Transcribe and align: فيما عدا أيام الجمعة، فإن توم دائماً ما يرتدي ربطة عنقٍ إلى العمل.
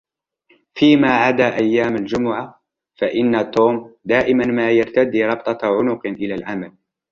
فيما 0.73 1.11
عدا 1.15 1.55
أيام 1.59 1.95
الجمعة، 1.95 2.61
فإن 2.99 3.51
توم 3.51 3.95
دائماً 4.05 4.45
ما 4.45 4.71
يرتدي 4.71 5.25
ربطة 5.25 5.59
عنقٍ 5.67 6.05
إلى 6.05 6.35
العمل. 6.35 6.71